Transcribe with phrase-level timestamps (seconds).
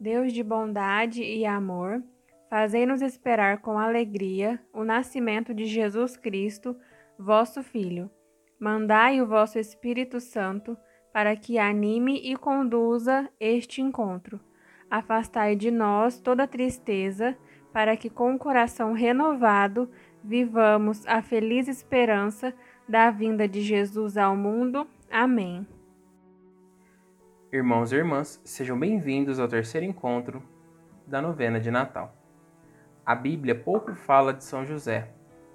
[0.00, 2.02] Deus de bondade e amor,
[2.48, 6.76] fazei-nos esperar com alegria o nascimento de Jesus Cristo,
[7.18, 8.08] vosso Filho.
[8.60, 10.76] Mandai o vosso Espírito Santo
[11.12, 14.38] para que anime e conduza este encontro.
[14.88, 17.36] Afastai de nós toda tristeza,
[17.72, 19.90] para que com o coração renovado
[20.22, 22.54] vivamos a feliz esperança
[22.88, 24.86] da vinda de Jesus ao mundo.
[25.10, 25.66] Amém.
[27.50, 30.42] Irmãos e irmãs, sejam bem-vindos ao terceiro encontro
[31.06, 32.14] da novena de Natal.
[33.06, 35.08] A Bíblia pouco fala de São José,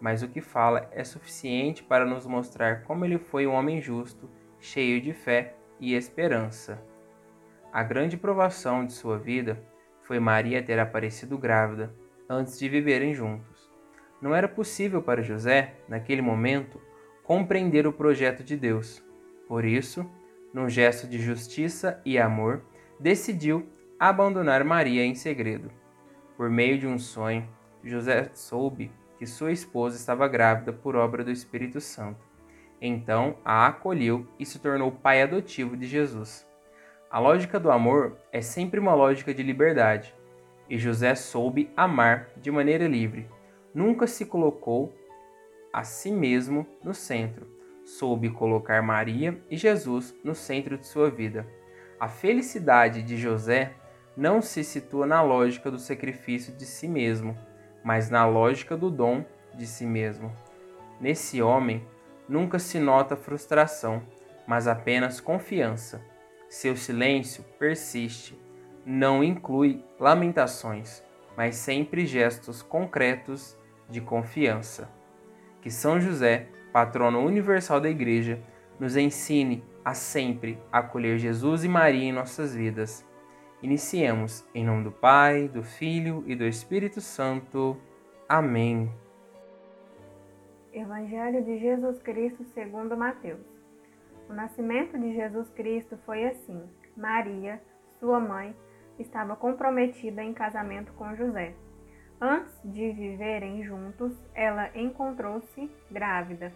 [0.00, 4.30] mas o que fala é suficiente para nos mostrar como ele foi um homem justo,
[4.60, 6.80] cheio de fé e esperança.
[7.72, 9.60] A grande provação de sua vida
[10.02, 11.92] foi Maria ter aparecido grávida
[12.28, 13.68] antes de viverem juntos.
[14.22, 16.80] Não era possível para José, naquele momento,
[17.24, 19.04] compreender o projeto de Deus.
[19.48, 20.08] Por isso,
[20.52, 22.62] num gesto de justiça e amor,
[22.98, 23.68] decidiu
[23.98, 25.70] abandonar Maria em segredo.
[26.36, 27.48] Por meio de um sonho,
[27.84, 32.20] José soube que sua esposa estava grávida por obra do Espírito Santo.
[32.80, 36.46] Então a acolheu e se tornou pai adotivo de Jesus.
[37.10, 40.14] A lógica do amor é sempre uma lógica de liberdade,
[40.68, 43.28] e José soube amar de maneira livre.
[43.74, 44.94] Nunca se colocou
[45.72, 47.59] a si mesmo no centro
[47.98, 51.46] soube colocar Maria e Jesus no centro de sua vida.
[51.98, 53.72] A felicidade de José
[54.16, 57.36] não se situa na lógica do sacrifício de si mesmo,
[57.84, 59.24] mas na lógica do dom
[59.54, 60.34] de si mesmo.
[61.00, 61.86] Nesse homem
[62.28, 64.02] nunca se nota frustração,
[64.46, 66.00] mas apenas confiança.
[66.48, 68.38] Seu silêncio persiste,
[68.84, 71.02] não inclui lamentações,
[71.36, 73.56] mas sempre gestos concretos
[73.88, 74.90] de confiança.
[75.60, 78.40] Que São José patrono universal da Igreja,
[78.78, 83.06] nos ensine a sempre acolher Jesus e Maria em nossas vidas.
[83.62, 87.76] Iniciemos em nome do Pai, do Filho e do Espírito Santo.
[88.28, 88.90] Amém.
[90.72, 93.44] Evangelho de Jesus Cristo segundo Mateus.
[94.28, 96.62] O nascimento de Jesus Cristo foi assim:
[96.96, 97.60] Maria,
[97.98, 98.54] sua mãe,
[98.98, 101.54] estava comprometida em casamento com José.
[102.22, 106.52] Antes de viverem juntos, ela encontrou-se grávida,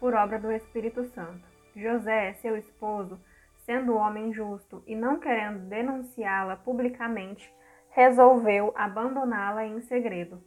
[0.00, 1.46] por obra do Espírito Santo.
[1.76, 3.20] José, seu esposo,
[3.58, 7.48] sendo homem justo e não querendo denunciá-la publicamente,
[7.90, 10.42] resolveu abandoná-la em segredo.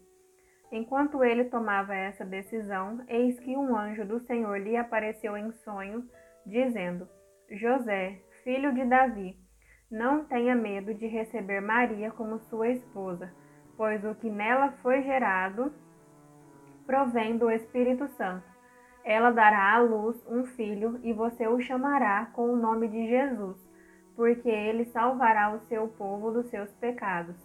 [0.70, 6.04] Enquanto ele tomava essa decisão, eis que um anjo do Senhor lhe apareceu em sonho,
[6.46, 7.08] dizendo:
[7.50, 9.40] José, filho de Davi,
[9.90, 13.32] não tenha medo de receber Maria como sua esposa
[13.78, 15.72] pois o que nela foi gerado
[16.86, 18.44] provém do Espírito Santo.
[19.04, 23.58] Ela dará à luz um filho e você o chamará com o nome de Jesus,
[24.16, 27.36] porque ele salvará o seu povo dos seus pecados.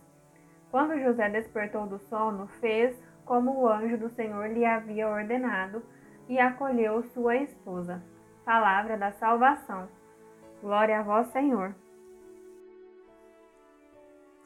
[0.71, 5.83] Quando José despertou do sono, fez como o anjo do Senhor lhe havia ordenado
[6.29, 8.03] e acolheu sua esposa.
[8.45, 9.89] Palavra da salvação.
[10.61, 11.75] Glória a vós, Senhor.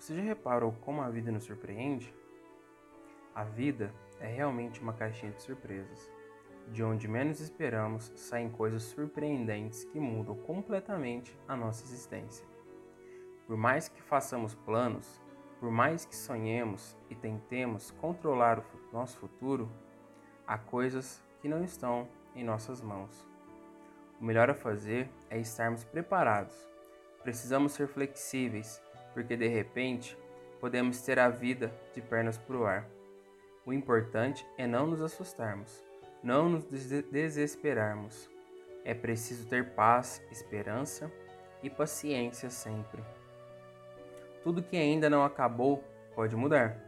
[0.07, 2.15] Você já reparou como a vida nos surpreende?
[3.35, 6.09] A vida é realmente uma caixinha de surpresas.
[6.69, 12.47] De onde menos esperamos saem coisas surpreendentes que mudam completamente a nossa existência.
[13.49, 15.21] Por mais que façamos planos,
[15.59, 19.69] por mais que sonhemos e tentemos controlar o nosso futuro,
[20.47, 23.27] há coisas que não estão em nossas mãos.
[24.21, 26.55] O melhor a fazer é estarmos preparados.
[27.25, 28.81] Precisamos ser flexíveis
[29.17, 30.15] porque de repente
[30.61, 32.87] podemos ter a vida de pernas para o ar.
[33.65, 35.83] O importante é não nos assustarmos,
[36.23, 38.29] não nos desesperarmos.
[38.85, 41.11] É preciso ter paz, esperança
[41.63, 43.03] e paciência sempre.
[44.43, 45.83] Tudo que ainda não acabou
[46.15, 46.79] pode mudar,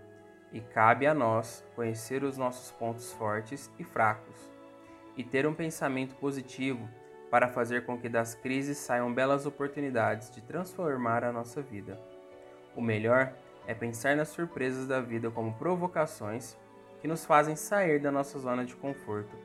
[0.52, 4.52] e cabe a nós conhecer os nossos pontos fortes e fracos
[5.16, 6.86] e ter um pensamento positivo
[7.30, 11.98] para fazer com que das crises saiam belas oportunidades de transformar a nossa vida.
[12.78, 13.32] O melhor
[13.66, 16.56] é pensar nas surpresas da vida como provocações
[17.00, 19.36] que nos fazem sair da nossa zona de conforto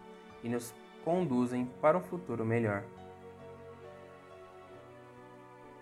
[0.44, 0.72] e nos
[1.04, 2.84] conduzem para um futuro melhor.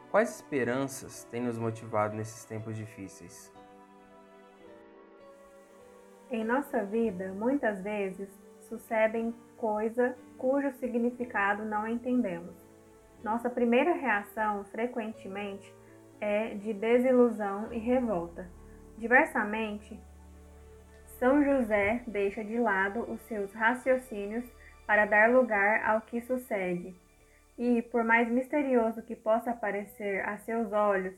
[0.10, 3.52] Quais esperanças têm nos motivado nesses tempos difíceis?
[6.30, 8.30] Em nossa vida, muitas vezes
[8.62, 12.56] sucedem coisas cujo significado não entendemos.
[13.22, 15.76] Nossa primeira reação, frequentemente,
[16.22, 18.48] é de desilusão e revolta.
[18.98, 20.00] Diversamente,
[21.20, 24.46] São José deixa de lado os seus raciocínios
[24.88, 26.96] para dar lugar ao que sucede,
[27.58, 31.16] e, por mais misterioso que possa parecer a seus olhos,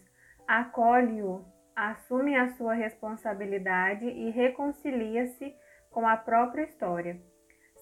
[0.47, 1.45] acolhe-o
[1.75, 5.53] assume a sua responsabilidade e reconcilia-se
[5.89, 7.19] com a própria história.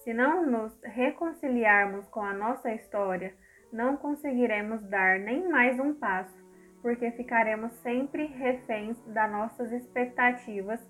[0.02, 3.34] Se não nos reconciliarmos com a nossa história,
[3.72, 6.41] não conseguiremos dar nem mais um passo,
[6.82, 10.80] porque ficaremos sempre reféns das nossas expectativas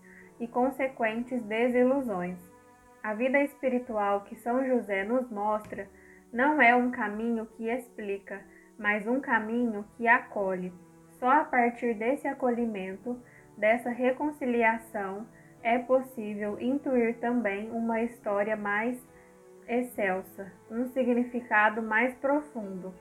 [0.40, 2.38] e consequentes desilusões.
[3.02, 5.86] A vida espiritual que São José nos mostra
[6.32, 8.40] não é um caminho que explica,
[8.78, 10.72] mas um caminho que acolhe.
[11.18, 13.20] Só a partir desse acolhimento,
[13.56, 15.26] dessa reconciliação,
[15.62, 18.98] é possível intuir também uma história mais
[19.68, 22.92] excelsa, um significado mais profundo.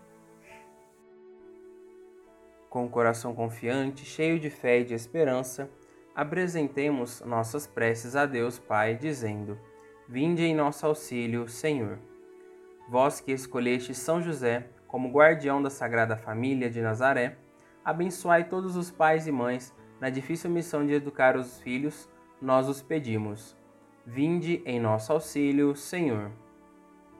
[2.71, 5.69] Com o coração confiante, cheio de fé e de esperança,
[6.15, 9.59] apresentemos nossas preces a Deus Pai, dizendo:
[10.07, 11.99] Vinde em nosso auxílio, Senhor.
[12.87, 17.35] Vós que escolheste São José como guardião da Sagrada Família de Nazaré,
[17.83, 22.09] abençoai todos os pais e mães na difícil missão de educar os filhos,
[22.41, 23.53] nós os pedimos.
[24.05, 26.31] Vinde em nosso auxílio, Senhor.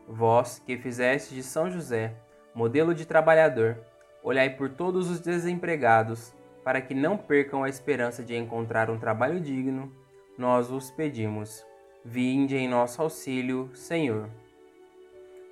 [0.08, 2.16] Vós que fizeste de São José
[2.56, 3.91] modelo de trabalhador,
[4.24, 6.34] olhai por todos os desempregados,
[6.64, 9.92] para que não percam a esperança de encontrar um trabalho digno,
[10.38, 11.66] nós vos pedimos.
[12.04, 14.30] Vinde em nosso auxílio, Senhor.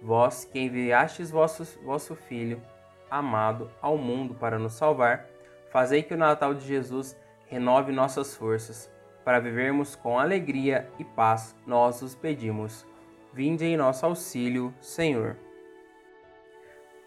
[0.02, 2.62] Vós que enviastes vosso, vosso Filho,
[3.10, 5.28] amado, ao mundo para nos salvar,
[5.72, 7.18] fazei que o Natal de Jesus
[7.48, 8.90] renove nossas forças,
[9.26, 12.86] para vivermos com alegria e paz, nós os pedimos.
[13.34, 15.38] Vinde em nosso auxílio, Senhor.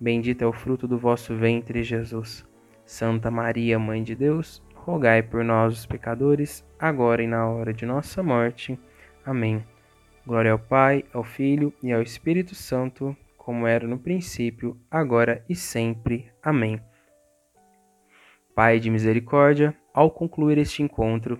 [0.00, 2.46] bendito é o fruto do vosso ventre, Jesus.
[2.84, 7.84] Santa Maria, Mãe de Deus, rogai por nós, os pecadores, agora e na hora de
[7.84, 8.78] nossa morte.
[9.24, 9.64] Amém.
[10.26, 15.54] Glória ao Pai, ao Filho e ao Espírito Santo, como era no princípio, agora e
[15.54, 16.30] sempre.
[16.42, 16.80] Amém.
[18.54, 21.38] Pai de misericórdia, ao concluir este encontro,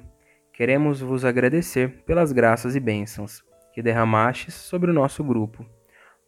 [0.53, 5.65] queremos vos agradecer pelas graças e bênçãos que derramastes sobre o nosso grupo.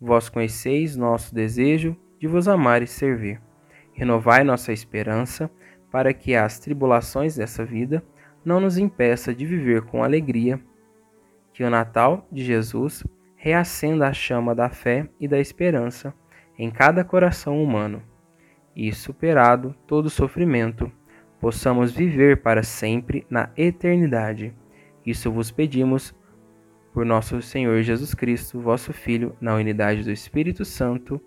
[0.01, 3.41] Vós conheceis nosso desejo de vos amar e servir.
[3.93, 5.51] Renovai nossa esperança
[5.91, 8.05] para que as tribulações dessa vida
[8.45, 10.61] não nos impeça de viver com alegria.
[11.53, 13.03] Que o Natal de Jesus
[13.35, 16.15] reacenda a chama da fé e da esperança
[16.59, 18.03] em cada coração humano,
[18.77, 20.93] e superado todo sofrimento,
[21.41, 24.55] possamos viver para sempre na eternidade.
[25.05, 26.15] Isso vos pedimos
[26.93, 31.19] por nosso Senhor Jesus Cristo, vosso Filho, na unidade do Espírito Santo.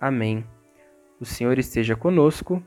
[0.00, 0.44] Amém.
[1.20, 2.62] O Senhor esteja conosco,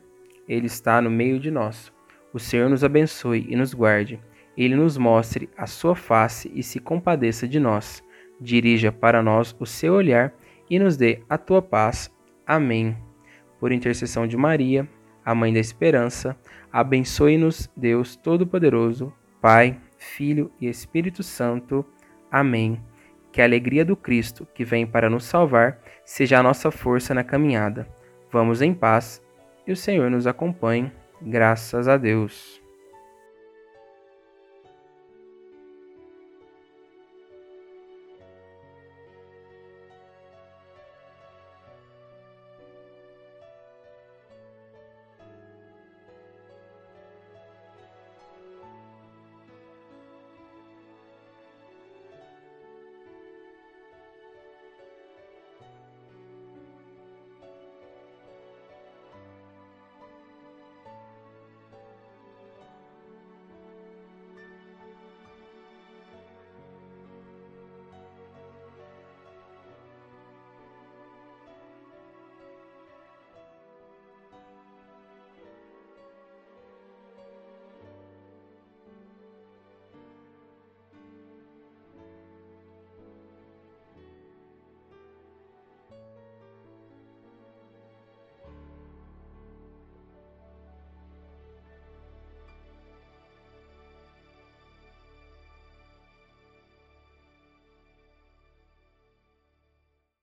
[0.48, 1.92] Ele está no meio de nós.
[2.33, 4.19] O Senhor nos abençoe e nos guarde.
[4.57, 8.04] Ele nos mostre a sua face e se compadeça de nós.
[8.39, 10.33] Dirija para nós o seu olhar
[10.69, 12.13] e nos dê a tua paz.
[12.45, 12.98] Amém.
[13.60, 14.88] Por intercessão de Maria,
[15.24, 16.38] a Mãe da Esperança,
[16.72, 21.86] abençoe-nos, Deus Todo-Poderoso, Pai, Filho e Espírito Santo.
[22.32, 22.82] Amém.
[23.31, 27.23] Que a alegria do Cristo, que vem para nos salvar, seja a nossa força na
[27.23, 27.88] caminhada.
[28.31, 29.21] Vamos em paz
[29.65, 30.91] e o Senhor nos acompanhe.
[31.21, 32.61] Graças a Deus.